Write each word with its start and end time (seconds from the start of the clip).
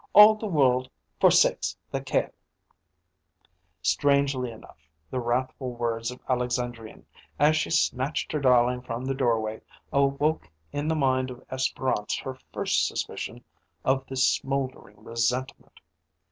All 0.13 0.33
the 0.33 0.47
world 0.47 0.89
forsakes 1.19 1.77
the 1.91 2.01
Caille." 2.01 2.31
Strangely 3.83 4.49
enough, 4.51 4.89
the 5.11 5.19
wrathful 5.19 5.73
words 5.75 6.09
of 6.09 6.19
Alexandrine, 6.27 7.05
as 7.37 7.55
she 7.55 7.69
snatched 7.69 8.31
her 8.31 8.39
darling 8.39 8.81
from 8.81 9.05
the 9.05 9.13
doorway, 9.13 9.61
awoke 9.93 10.49
in 10.71 10.87
the 10.87 10.95
mind 10.95 11.29
of 11.29 11.47
Espérance 11.49 12.19
her 12.23 12.33
first 12.51 12.87
suspicion 12.87 13.43
of 13.85 14.03
this 14.07 14.25
smouldering 14.25 15.03
resentment. 15.03 15.79